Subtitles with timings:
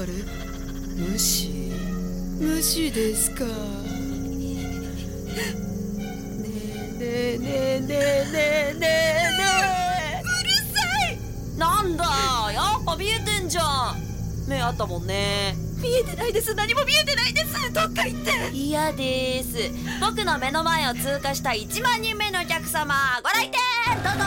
[0.00, 0.12] あれ
[0.94, 1.72] 無視。
[2.38, 3.44] 無視ですか？
[3.44, 3.50] ね
[7.00, 9.42] えねえねえねえねえねえね
[10.18, 10.22] え。
[10.22, 10.78] うるさ
[11.10, 11.18] い
[11.58, 12.04] なんだ
[12.52, 13.62] やっぱ見えてんじゃ
[13.92, 13.96] ん。
[14.48, 15.56] 目あったもんね。
[15.82, 16.54] 見えてないです。
[16.54, 17.72] 何も見えてないです。
[17.72, 18.50] どっか行って。
[18.56, 19.70] 嫌です。
[20.00, 23.58] 僕の目の前を通過した1万人目のお客様ご来店。
[24.02, 24.24] どうぞ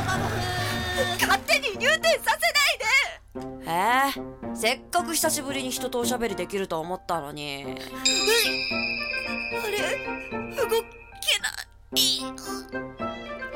[1.20, 3.67] ご勝手に入店させないで。
[3.67, 4.30] えー、
[4.61, 7.65] せっかく久しぶりに人とおしゃべりできると思ったのに。
[7.65, 7.73] あれ
[10.55, 10.81] 動け
[11.41, 11.49] な
[11.95, 12.01] い。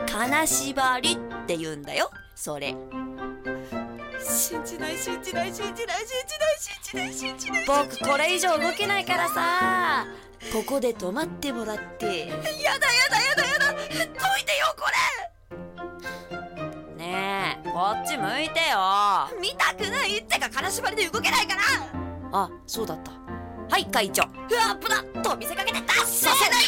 [0.07, 2.75] 金縛りって言うんだよそれ。
[4.19, 7.65] 信じない信じない信じない信じない信じない信じない。
[7.67, 10.07] 僕これ以上動けないからさ。
[10.51, 12.29] ここで止まってもらって。
[12.29, 13.73] やだやだやだやだ。
[13.73, 13.93] どい
[14.43, 14.90] てよこ
[16.97, 19.29] ねえこっち向いてよ。
[19.31, 19.95] れ見たくない
[20.46, 21.62] ってか金縛りで動けないから。
[22.32, 23.12] あそうだった。
[23.70, 24.24] はい会長。
[24.24, 26.65] うわ危なと見せかけて出させない。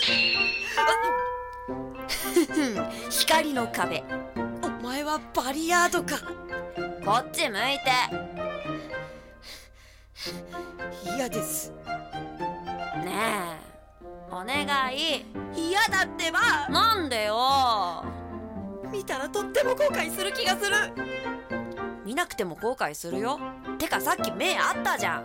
[3.10, 4.04] 光の壁。
[4.64, 6.18] お前はバリヤードか。
[7.06, 7.92] こっち向いて。
[11.16, 11.72] 嫌です。
[13.04, 13.58] ねえ
[14.32, 15.26] お願い。
[15.56, 16.68] 嫌だってば。
[16.70, 18.04] なんでよ。
[18.92, 20.76] 見たらとっても後悔する気がする。
[22.06, 23.38] 見なくても後悔するよ
[23.78, 25.24] てかさっき目あったじゃん。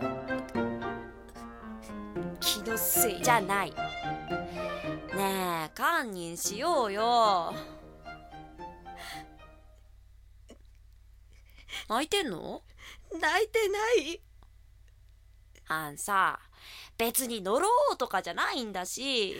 [2.39, 3.23] 気のせい。
[3.23, 3.71] じゃない。
[3.71, 3.75] ね
[5.17, 7.53] え堪忍しようよ。
[11.89, 12.61] 泣いてんの？
[13.19, 14.21] 泣いてない。
[15.67, 16.39] あんさ
[16.97, 19.35] 別に乗ろうとかじゃないんだし。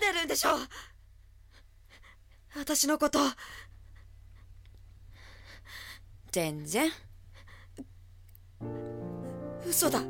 [0.00, 0.58] 恨んでるんでしょ。
[2.56, 3.18] 私のこと。
[6.30, 6.90] 全然
[9.72, 10.02] 嘘だ。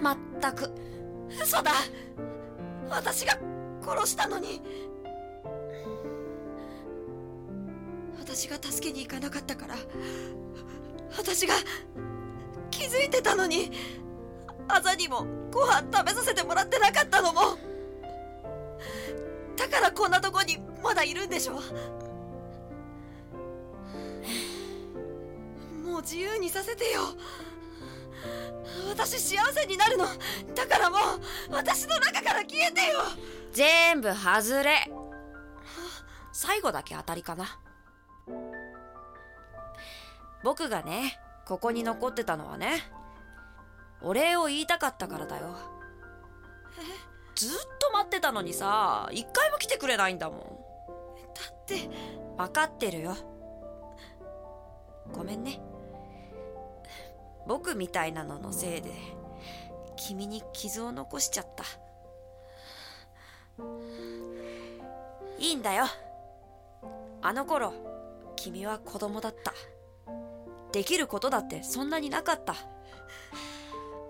[0.00, 0.70] まったく。
[1.42, 1.72] 嘘だ。
[2.88, 3.36] 私が
[3.84, 4.62] 殺したのに。
[8.16, 9.74] 私が助けに行かなかったから。
[11.16, 11.54] 私が
[12.70, 13.72] 気づいてたのに。
[14.68, 17.58] あざにもご飯食べさせてもらってなかったのも。
[19.56, 21.60] だからこんなとこにまだいるんでしょ
[25.88, 27.00] もう自由にさせてよ。
[28.90, 30.04] 私幸せになるの。
[30.54, 31.00] だからもう
[31.50, 33.00] 私の中から消えてよ。
[33.52, 34.90] 全部外れ。
[36.32, 37.58] 最後だけ当たりかな。
[40.44, 42.82] 僕がねここに残ってたのはね
[44.02, 45.56] お礼を言いたかったからだよ。
[47.34, 47.50] ずっ
[47.80, 50.38] と待ってたのにさ一回も来てくれないんだもん。
[50.38, 50.44] だ
[51.50, 51.88] って。
[52.36, 53.16] 分かってるよ。
[55.12, 55.60] ごめんね
[57.48, 58.92] 僕みたいなののせいで
[59.96, 61.64] 君に傷を残しちゃった。
[65.38, 65.86] いいんだよ。
[67.22, 67.72] あの頃
[68.36, 69.54] 君は子供だった。
[70.72, 72.54] できることだってそんなになかった。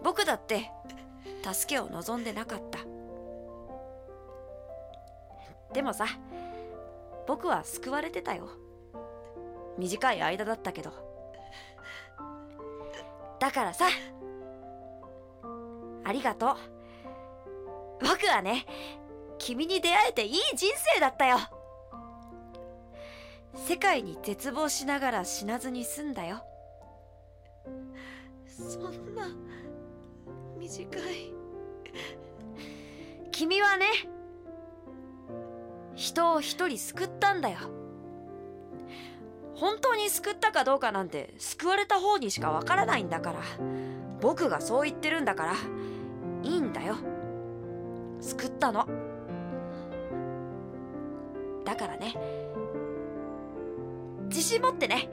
[0.03, 0.71] 僕だって
[1.43, 2.81] 助けを望んでなかった。
[5.73, 6.07] でもさ
[7.29, 8.49] 僕は救われてたよ。
[9.79, 11.08] 短い間だったけど。
[13.41, 13.87] だからさ。
[16.05, 16.57] ありがとう。
[18.01, 18.65] 僕はね
[19.39, 21.39] 君に出会えていい人生だったよ。
[23.55, 26.43] 世界に絶望しながら死なずに済んだよ。
[28.47, 29.29] そんな
[30.59, 31.35] 短い。
[33.31, 33.87] 君はね
[35.95, 37.59] 人を一人救ったんだよ。
[39.61, 43.41] 本当に救ったかどうかなんて救われた方にしかわからないんだから。
[44.21, 45.55] 僕がそう言ってるんだから。
[46.45, 46.95] いいんだよ。
[48.21, 48.87] 救ったの。
[51.65, 52.15] だからね。
[54.29, 55.11] 自信持ってね。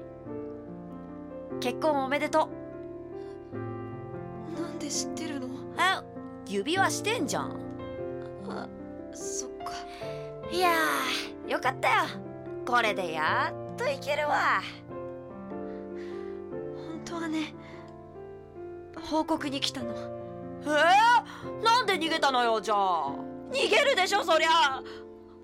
[1.60, 2.50] 結婚おめでと
[3.52, 5.48] なんで知ってるの？
[5.48, 6.04] うあ
[6.48, 7.58] 指輪してんじゃん。
[8.48, 8.68] あ
[9.14, 9.72] そっか。
[10.52, 11.96] いやーよかったよ。
[12.68, 14.62] これでやっといけるわ。
[16.90, 17.54] 本当はね
[19.02, 19.94] 報告に来たの。
[20.64, 23.12] えー、なんで逃げたのよじゃあ。
[23.52, 24.82] 逃げるでしょそりゃ。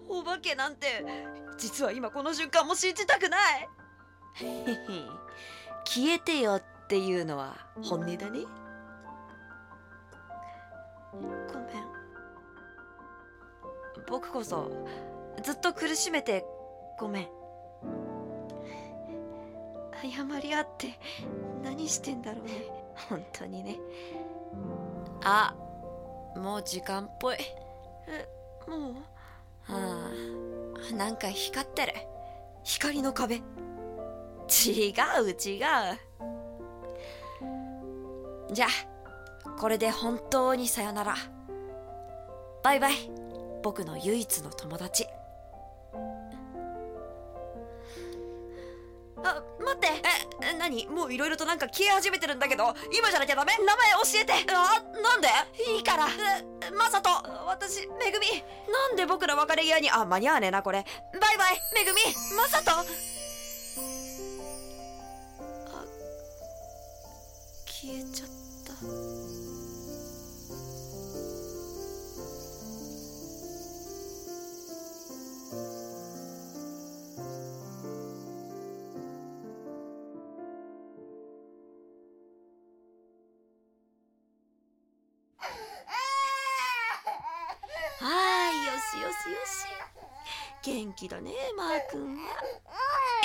[0.08, 1.06] お化けなんて
[1.58, 3.70] 実は今この瞬間も信じたくない。
[5.86, 8.40] 消えてよっていうのは本音だね。
[11.14, 11.92] ごめん。
[14.08, 14.72] 僕こそ
[15.44, 16.46] ずっと苦しめて
[17.00, 17.41] ごめん
[20.02, 21.00] 謝り合って
[21.64, 22.52] 何してんだろうね。
[23.10, 23.78] 本当にね。
[25.24, 25.56] あ
[26.36, 27.38] もう時間っぽい。
[28.68, 28.94] もう？
[29.72, 30.10] は
[30.92, 30.94] あ。
[30.96, 31.94] なんか光ってる。
[32.64, 33.36] 光の壁。
[33.36, 35.36] 違う違う。
[38.54, 38.68] じゃ
[39.46, 41.16] あこれで本当にさよなら。
[42.64, 42.94] バイバイ。
[43.64, 45.06] 僕の唯一の友達
[49.24, 49.88] あ待って。
[50.42, 50.88] え何？
[50.88, 53.54] もういろいろとなんか消え始めてるんだけど今じゃなきゃダメ？
[53.58, 54.34] 名前教えて。
[54.54, 55.28] あなんで？
[55.76, 56.08] いいから。
[56.78, 57.10] マサト
[57.48, 58.28] 私めぐみ。
[58.72, 60.86] なんで僕ら別れ際にあ間に合わねえなこれ。
[61.14, 62.02] バイバイめぐみ。
[62.36, 62.72] マサト。
[67.66, 68.30] 消えちゃっ
[68.68, 68.74] た。
[90.64, 92.18] 元気だねマー君。
[92.18, 92.30] は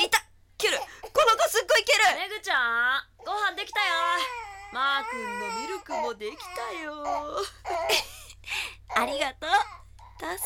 [0.04, 0.24] いた
[0.58, 0.84] キュルこ
[1.28, 3.86] の子すっごいキュルめぐちゃんご飯できたよ。
[4.72, 7.04] マー君のミルクもできたよ。
[8.96, 9.50] ありがとう。
[10.18, 10.38] 助かる